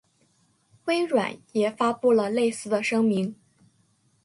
[0.85, 3.35] 微软也发布了类似的声明。